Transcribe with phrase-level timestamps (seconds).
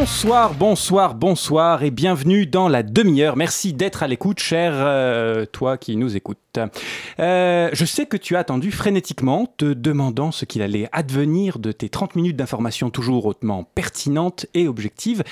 [0.00, 3.36] Bonsoir, bonsoir, bonsoir et bienvenue dans la demi-heure.
[3.36, 6.60] Merci d'être à l'écoute, cher euh, toi qui nous écoutes.
[7.18, 11.72] Euh, je sais que tu as attendu frénétiquement, te demandant ce qu'il allait advenir de
[11.72, 15.24] tes 30 minutes d'information toujours hautement pertinentes et objectives.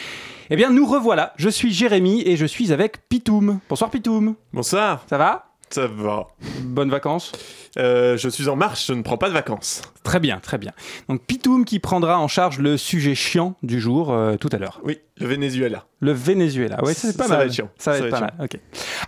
[0.50, 1.32] Eh bien, nous revoilà.
[1.36, 3.60] Je suis Jérémy et je suis avec Pitoum.
[3.68, 4.34] Bonsoir Pitoum.
[4.52, 5.04] Bonsoir.
[5.08, 5.46] Ça va?
[5.70, 6.28] Ça va.
[6.62, 7.32] Bonnes vacances
[7.78, 9.82] Euh, je suis en marche, je ne prends pas de vacances.
[10.02, 10.72] Très bien, très bien.
[11.10, 14.80] Donc Pitoum qui prendra en charge le sujet chiant du jour euh, tout à l'heure.
[14.84, 15.84] Oui, le Venezuela.
[16.00, 17.38] Le Venezuela, ça, c'est pas Ça mal.
[17.40, 17.68] va être chiant.
[17.76, 18.44] Ça va Ça être va pas mal.
[18.44, 18.58] ok.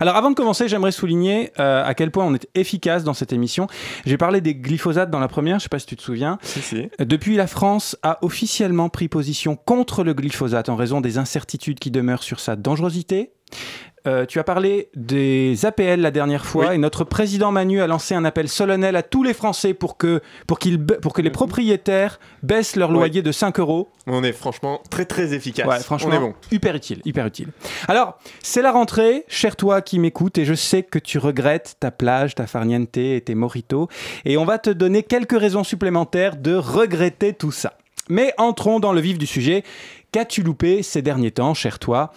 [0.01, 3.33] Alors avant de commencer, j'aimerais souligner euh, à quel point on est efficace dans cette
[3.33, 3.65] émission.
[4.05, 6.37] J'ai parlé des glyphosates dans la première, je sais pas si tu te souviens.
[6.43, 6.89] Si, si.
[6.99, 11.89] Depuis, la France a officiellement pris position contre le glyphosate en raison des incertitudes qui
[11.89, 13.31] demeurent sur sa dangerosité.
[14.07, 16.75] Euh, tu as parlé des APL la dernière fois Oui.
[16.75, 20.21] et notre président Manu a lancé un appel solennel à tous les Français pour que,
[20.47, 22.95] pour qu'ils pour que les propriétaires baissent leur Ouais.
[22.95, 23.89] loyer de 5 euros.
[24.07, 25.67] On est franchement très très efficace.
[25.67, 26.33] Ouais, franchement, On est bon.
[26.51, 27.49] hyper utile, hyper utile.
[27.87, 31.91] Alors, c'est la rentrée, cher toi qui m'écoutes, et je sais que tu regrettes ta
[31.91, 33.87] plage, ta farniente et tes mojitos,
[34.25, 37.73] et on va te donner quelques raisons supplémentaires de regretter tout ça.
[38.09, 39.63] Mais entrons dans le vif du sujet.
[40.11, 42.11] Qu'as-tu loupé ces derniers temps, cher toi?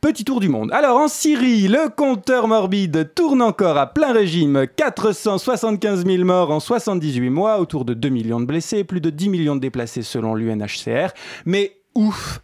[0.00, 0.70] Petit tour du monde.
[0.72, 4.66] Alors en Syrie, le compteur morbide tourne encore à plein régime.
[4.76, 9.28] 475 000 morts en 78 mois, autour de 2 millions de blessés, plus de 10
[9.30, 11.12] millions de déplacés selon l'UNHCR.
[11.46, 12.40] Mais ouf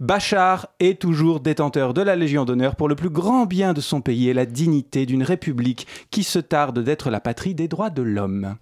[0.00, 4.00] Bachar est toujours détenteur de la Légion d'honneur pour le plus grand bien de son
[4.00, 8.02] pays et la dignité d'une république qui se tarde d'être la patrie des droits de
[8.02, 8.56] l'homme.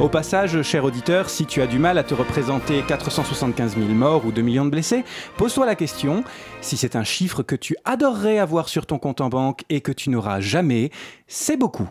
[0.00, 4.24] Au passage, cher auditeur, si tu as du mal à te représenter 475 000 morts
[4.24, 5.04] ou 2 millions de blessés,
[5.36, 6.24] pose-toi la question,
[6.60, 9.92] si c'est un chiffre que tu adorerais avoir sur ton compte en banque et que
[9.92, 10.90] tu n'auras jamais,
[11.26, 11.88] c'est beaucoup.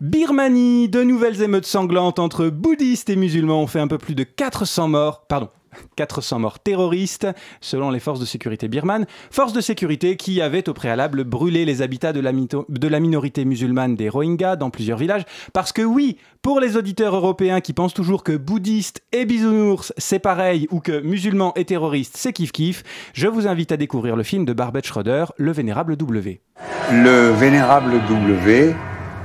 [0.00, 4.22] Birmanie, de nouvelles émeutes sanglantes entre bouddhistes et musulmans ont fait un peu plus de
[4.22, 5.48] 400 morts, pardon,
[5.96, 7.26] 400 morts terroristes,
[7.60, 11.82] selon les forces de sécurité birmanes, forces de sécurité qui avaient au préalable brûlé les
[11.82, 16.76] habitats de la, minorité musulmane des Rohingyas dans plusieurs villages, parce que oui, pour les
[16.76, 21.64] auditeurs européens qui pensent toujours que bouddhistes et bisounours c'est pareil, ou que musulmans et
[21.64, 22.82] terroristes c'est kiff-kiff,
[23.12, 26.40] je vous invite à découvrir le film de Barbet Schroeder, Le Vénérable W.
[26.92, 28.74] Le vénérable W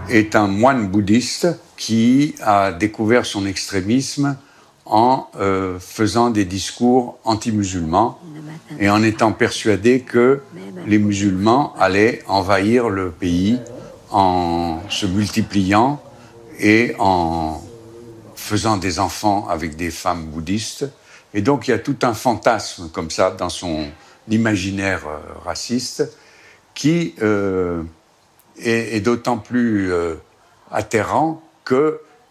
[0.09, 1.47] est un moine bouddhiste
[1.78, 4.35] qui a découvert son extrémisme
[4.91, 8.19] en euh, faisant des discours anti-musulmans
[8.78, 10.41] et en étant persuadé que
[10.85, 13.57] les musulmans allaient envahir le pays
[14.12, 16.02] en se multipliant
[16.59, 17.62] et en
[18.35, 20.85] faisant des enfants avec des femmes bouddhistes.
[21.34, 23.85] Et donc il y a tout un fantasme comme ça dans son
[24.29, 26.12] imaginaire euh, raciste
[26.73, 27.81] qui euh,
[28.59, 30.16] est, est d'autant plus euh,
[30.69, 31.41] atterrant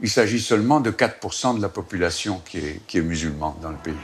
[0.01, 3.95] qu'il s'agit seulement de 4% de la population qui est, musulmane dans le pays.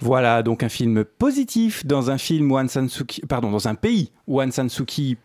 [0.00, 2.58] Voilà donc un film positif dans un film où
[3.28, 4.68] pardon, dans un pays où Aung San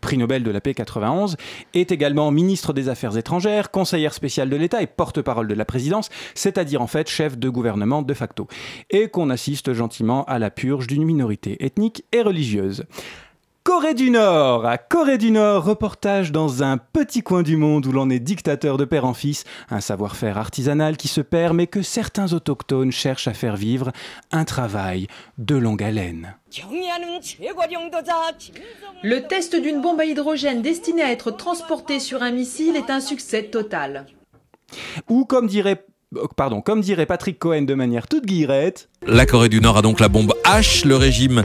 [0.00, 1.36] prix Nobel de la paix 91,
[1.74, 6.10] est également ministre des Affaires étrangères, conseillère spéciale de l'État et porte-parole de la présidence,
[6.34, 8.46] c'est-à-dire en fait chef de gouvernement de facto,
[8.90, 12.84] et qu'on assiste gentiment à la purge d'une minorité ethnique et religieuse.
[13.62, 17.92] Corée du Nord, à Corée du Nord, reportage dans un petit coin du monde où
[17.92, 21.82] l'on est dictateur de père en fils, un savoir-faire artisanal qui se perd mais que
[21.82, 23.92] certains autochtones cherchent à faire vivre,
[24.32, 26.34] un travail de longue haleine.
[29.02, 33.00] Le test d'une bombe à hydrogène destinée à être transportée sur un missile est un
[33.00, 34.06] succès total.
[35.10, 35.84] Ou comme dirait,
[36.64, 40.08] comme dirait Patrick Cohen de manière toute guirette, la Corée du Nord a donc la
[40.08, 41.42] bombe H, le régime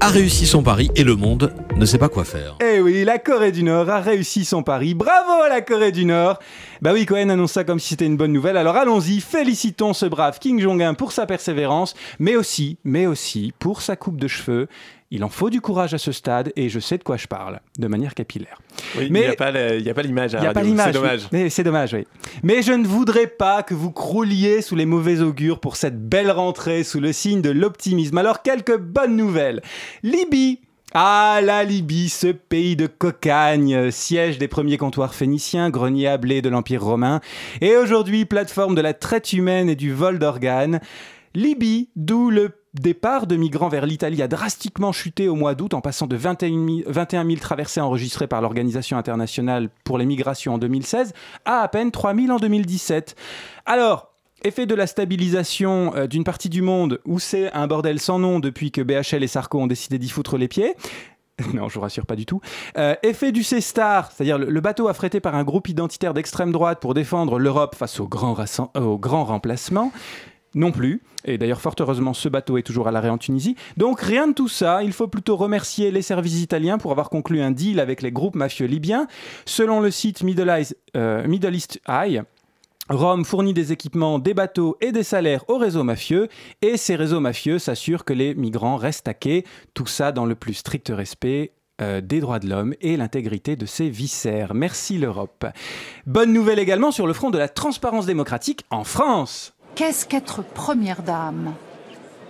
[0.00, 2.56] a réussi son pari et le monde ne sait pas quoi faire.
[2.64, 4.94] Eh oui, la Corée du Nord a réussi son pari.
[4.94, 6.38] Bravo à la Corée du Nord
[6.80, 8.56] Bah oui, Cohen annonce ça comme si c'était une bonne nouvelle.
[8.56, 13.82] Alors allons-y, félicitons ce brave Kim Jong-un pour sa persévérance, mais aussi, mais aussi pour
[13.82, 14.66] sa coupe de cheveux.
[15.12, 17.60] Il en faut du courage à ce stade et je sais de quoi je parle,
[17.78, 18.58] de manière capillaire.
[18.98, 20.52] Oui, Mais- il n'y a pas le- il y a pas l'image à n'y a
[20.52, 20.86] pas l'image.
[20.86, 21.20] C'est dommage.
[21.30, 22.08] Mais C'est dommage, oui.
[22.42, 26.32] Mais je ne voudrais pas que vous crouliez sous les mauvais augures pour cette belle
[26.32, 28.16] rentrée sous le signe de l'optimisme.
[28.16, 29.60] Alors, quelques bonnes nouvelles.
[30.02, 30.60] Libye.
[30.94, 36.16] Ah, la Libye, ce pays de cocagne, euh, siège des premiers comptoirs phéniciens, grenier à
[36.16, 37.20] blé de l'Empire romain,
[37.60, 40.80] et aujourd'hui plateforme de la traite humaine et du vol d'organes.
[41.34, 45.80] Libye, d'où le départ de migrants vers l'Italie a drastiquement chuté au mois d'août en
[45.80, 50.58] passant de 21 000, 21 000 traversées enregistrées par l'Organisation internationale pour les migrations en
[50.58, 51.12] 2016
[51.44, 53.16] à à peine 3 000 en 2017.
[53.66, 58.18] Alors, effet de la stabilisation euh, d'une partie du monde où c'est un bordel sans
[58.18, 60.74] nom depuis que BHL et Sarko ont décidé d'y foutre les pieds,
[61.54, 62.40] non, je vous rassure pas du tout.
[62.78, 66.94] Euh, effet du C-Star, c'est-à-dire le, bateau affrété par un groupe identitaire d'extrême droite pour
[66.94, 69.92] défendre l'Europe face au grand, euh, au grand remplacement.
[70.54, 71.02] Non plus.
[71.26, 73.56] Et d'ailleurs, fort heureusement, ce bateau est toujours à l'arrêt en Tunisie.
[73.76, 74.82] Donc rien de tout ça.
[74.82, 78.36] Il faut plutôt remercier les services italiens pour avoir conclu un deal avec les groupes
[78.36, 79.06] mafieux libyens.
[79.44, 80.64] Selon le site Middle
[81.52, 82.22] East Eye,
[82.88, 86.28] Rome fournit des équipements, des bateaux et des salaires aux réseaux mafieux,
[86.62, 89.44] et ces réseaux mafieux s'assurent que les migrants restent à quai,
[89.74, 91.52] tout ça dans le plus strict respect
[91.82, 94.54] euh, des droits de l'homme et l'intégrité de ses viscères.
[94.54, 95.46] Merci l'Europe.
[96.06, 99.52] Bonne nouvelle également sur le front de la transparence démocratique en France.
[99.74, 101.54] Qu'est-ce qu'être première dame?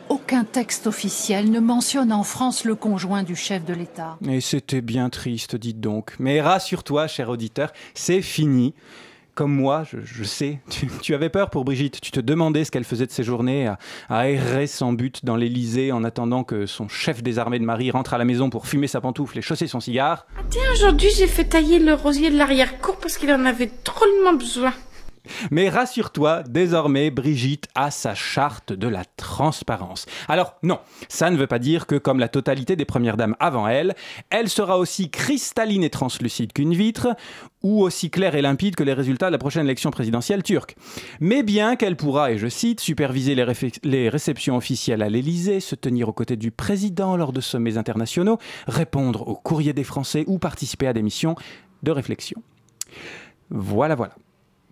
[0.08, 4.16] Aucun texte officiel ne mentionne en France le conjoint du chef de l'État.
[4.28, 6.14] Et c'était bien triste, dites donc.
[6.18, 8.74] Mais rassure-toi, cher auditeur, c'est fini.
[9.36, 10.60] Comme moi, je, sais,
[11.02, 12.00] tu, avais peur pour Brigitte.
[12.00, 13.70] Tu te demandais ce qu'elle faisait de ses journées
[14.08, 17.90] à, errer sans but dans l'Élysée en attendant que son chef des armées de Marie
[17.90, 20.26] rentre à la maison pour fumer sa pantoufle et chausser son cigare.
[20.48, 24.72] Tiens, aujourd'hui, j'ai fait tailler le rosier de l'arrière-cour parce qu'il en avait drôlement besoin.
[25.50, 30.06] Mais rassure-toi, désormais, Brigitte a sa charte de la transparence.
[30.28, 30.78] Alors non,
[31.08, 33.94] ça ne veut pas dire que, comme la totalité des premières dames avant elle,
[34.30, 37.08] elle sera aussi cristalline et translucide qu'une vitre,
[37.66, 40.76] ou aussi claire et limpide que les résultats de la prochaine élection présidentielle turque.
[41.20, 46.08] Mais bien qu'elle pourra, et je cite, superviser les, réceptions officielles à l'Élysée, se tenir
[46.08, 48.38] aux côtés du président lors de sommets internationaux,
[48.68, 51.34] répondre aux courriers des Français ou participer à des missions
[51.82, 52.40] de réflexion.
[53.50, 54.14] Voilà, voilà.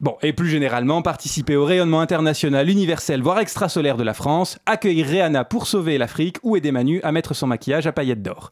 [0.01, 5.07] Bon, et plus généralement, participer au rayonnement international, universel, voire extrasolaire de la France, accueillir
[5.07, 8.51] Rihanna pour sauver l'Afrique ou aider Manu à mettre son maquillage à paillettes d'or.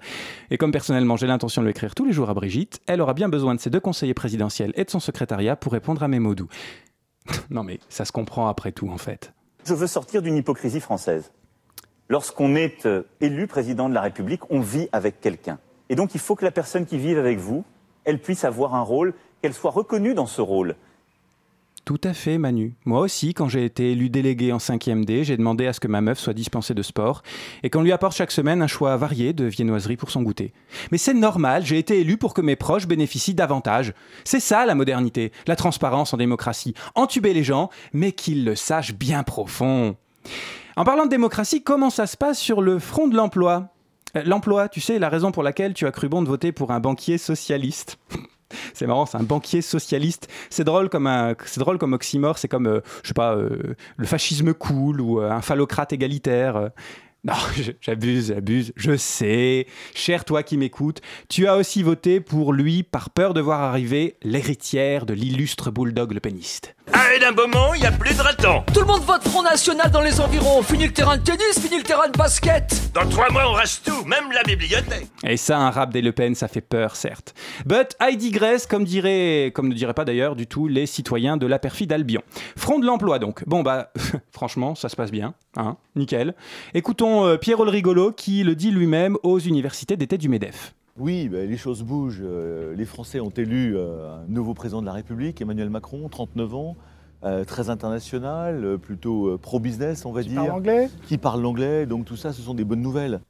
[0.50, 3.28] Et comme personnellement j'ai l'intention de l'écrire tous les jours à Brigitte, elle aura bien
[3.28, 6.36] besoin de ses deux conseillers présidentiels et de son secrétariat pour répondre à mes mots
[6.36, 6.48] doux.
[7.50, 9.32] non mais ça se comprend après tout en fait.
[9.66, 11.32] Je veux sortir d'une hypocrisie française.
[12.08, 15.58] Lorsqu'on est euh, élu président de la République, on vit avec quelqu'un.
[15.88, 17.64] Et donc il faut que la personne qui vive avec vous,
[18.04, 20.76] elle puisse avoir un rôle, qu'elle soit reconnue dans ce rôle.
[21.84, 22.74] Tout à fait, Manu.
[22.84, 25.88] Moi aussi, quand j'ai été élu délégué en 5e D, j'ai demandé à ce que
[25.88, 27.22] ma meuf soit dispensée de sport
[27.64, 30.52] et qu'on lui apporte chaque semaine un choix varié de viennoiseries pour son goûter.
[30.92, 33.94] Mais c'est normal, j'ai été élu pour que mes proches bénéficient davantage.
[34.22, 36.74] C'est ça la modernité, la transparence en démocratie.
[36.94, 39.96] Entuber les gens, mais qu'ils le sachent bien profond.
[40.76, 43.70] En parlant de démocratie, comment ça se passe sur le front de l'emploi?
[44.16, 46.70] Euh, L'emploi, tu sais, la raison pour laquelle tu as cru bon de voter pour
[46.70, 47.98] un banquier socialiste.
[48.74, 50.28] C'est marrant, c'est un banquier socialiste.
[50.50, 52.38] C'est drôle comme un, c'est drôle comme oxymore.
[52.38, 56.70] C'est comme, euh, je sais pas, euh, le fascisme cool ou euh, un phallocrate égalitaire.
[57.24, 57.34] Non,
[57.80, 58.72] j'abuse, j'abuse.
[58.76, 63.40] Je sais, cher toi qui m'écoutes, tu as aussi voté pour lui par peur de
[63.40, 66.74] voir arriver l'héritière de l'illustre bulldog le péniste.
[66.92, 68.64] Ah, et d'un moment, il n'y a plus de raton.
[68.74, 70.62] Tout le monde vote Front National dans les environs.
[70.62, 72.90] Fini le terrain de tennis, fini le terrain de basket.
[72.92, 75.06] Dans trois mois, on reste tout, même la bibliothèque.
[75.24, 77.34] Et ça, un rap des Le Pen, ça fait peur, certes.
[77.66, 81.46] But I digress, comme, dirait, comme ne diraient pas d'ailleurs du tout les citoyens de
[81.46, 82.22] la perfide Albion.
[82.56, 83.46] Front de l'emploi, donc.
[83.46, 83.92] Bon, bah,
[84.32, 85.34] franchement, ça se passe bien.
[85.56, 86.34] Hein, nickel.
[86.74, 90.74] Écoutons euh, Pierrot le rigolo qui le dit lui-même aux universités d'été du MEDEF.
[90.98, 92.20] Oui, ben, les choses bougent.
[92.22, 96.54] Euh, les Français ont élu euh, un nouveau président de la République, Emmanuel Macron, 39
[96.54, 96.76] ans,
[97.24, 100.36] euh, très international, euh, plutôt euh, pro-business, on va dire.
[100.42, 100.90] parle anglais?
[101.06, 103.20] Qui parle l'anglais, donc tout ça, ce sont des bonnes nouvelles.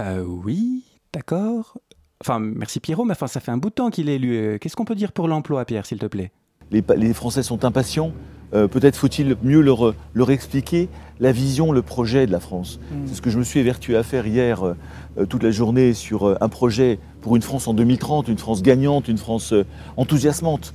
[0.00, 1.78] Euh, oui, d'accord.
[2.20, 4.58] Enfin, merci Pierrot, mais enfin, ça fait un bout de temps qu'il est élu.
[4.58, 6.30] Qu'est-ce qu'on peut dire pour l'emploi, Pierre, s'il te plaît?
[6.70, 8.12] Les, Français sont impatients.
[8.54, 12.78] Euh, Peut-être faut-il mieux leur, leur expliquer la vision, le projet de la France.
[12.90, 12.94] Mm.
[13.06, 14.74] C'est ce que je me suis évertué à faire hier euh,
[15.18, 18.62] euh, toute la journée sur euh, un projet pour une France en 2030, une France
[18.62, 19.64] gagnante, une France euh,
[19.96, 20.74] enthousiasmante.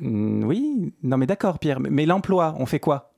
[0.00, 3.12] Mm, Oui, non mais d'accord, Pierre, mais- mais l'emploi, on fait quoi?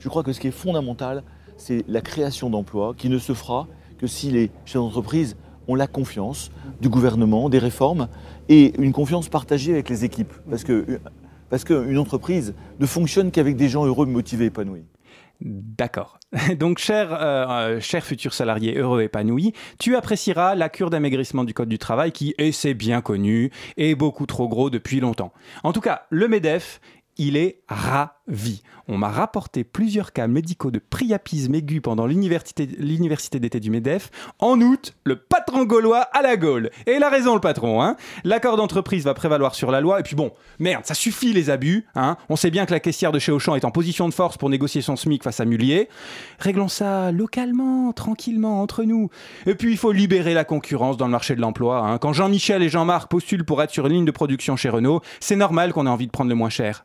[0.00, 1.22] Je crois que ce qui est fondamental,
[1.56, 3.66] c'est la création d'emplois qui ne se fera
[3.98, 5.36] que si les chefs d'entreprise
[5.68, 8.08] ont la confiance du gouvernement, des réformes
[8.48, 10.32] et une confiance partagée avec les équipes.
[10.48, 10.98] Parce que
[11.50, 14.84] parce qu'une entreprise ne fonctionne qu'avec des gens heureux, motivés, épanouis.
[15.40, 16.18] D'accord.
[16.58, 21.54] Donc, cher, euh, euh, cher futur salarié heureux épanoui, tu apprécieras la cure d'amaigrissement du
[21.54, 25.32] Code du travail qui, et c'est bien connu, est beaucoup trop gros depuis longtemps.
[25.64, 26.80] En tout cas, le MEDEF,
[27.20, 28.62] il est ravi.
[28.88, 32.64] On m'a rapporté plusieurs cas médicaux de priapisme aigu pendant l'université
[33.38, 34.10] d'été du MEDEF.
[34.38, 36.70] En août, le patron gaulois à la Gaule.
[36.86, 37.82] Et il a raison, le patron.
[37.82, 40.00] Hein L'accord d'entreprise va prévaloir sur la loi.
[40.00, 41.86] Et puis bon, merde, ça suffit les abus.
[41.94, 44.38] Hein On sait bien que la caissière de chez Auchan est en position de force
[44.38, 45.90] pour négocier son SMIC face à Mullier.
[46.38, 49.10] Réglons ça localement, tranquillement, entre nous.
[49.44, 51.80] Et puis il faut libérer la concurrence dans le marché de l'emploi.
[51.86, 51.98] hein.
[51.98, 55.36] Quand Jean-Michel et Jean-Marc postulent pour être sur une ligne de production chez Renault, c'est
[55.36, 56.84] normal qu'on ait envie de prendre le moins cher.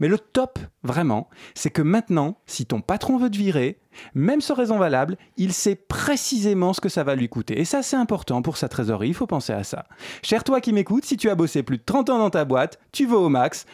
[0.00, 3.80] Mais le top, vraiment, c'est que maintenant, si ton patron veut te virer,
[4.14, 7.60] même sans raison valable, il sait précisément ce que ça va lui coûter.
[7.60, 9.86] Et ça, c'est important pour sa trésorerie, il faut penser à ça.
[10.22, 12.78] Cher toi qui m'écoutes, si tu as bossé plus de 30 ans dans ta boîte,
[12.92, 13.66] tu vas au max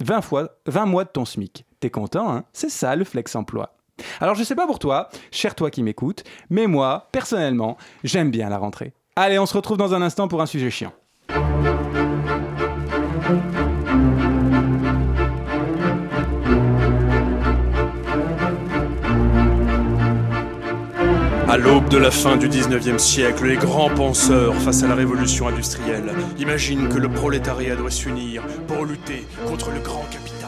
[0.00, 1.64] 20, fois, 20 mois de ton SMIC.
[1.80, 2.44] T'es content, hein?
[2.52, 3.76] C'est ça le flex emploi.
[4.20, 8.48] Alors je sais pas pour toi, cher toi qui m'écoutes, mais moi, personnellement, j'aime bien
[8.48, 8.92] la rentrée.
[9.16, 10.92] Allez, on se retrouve dans un instant pour un sujet chiant.
[21.54, 25.46] À l'aube de la fin du 19e siècle, les grands penseurs face à la révolution
[25.46, 30.43] industrielle imaginent que le prolétariat doit s'unir pour lutter contre le grand capital.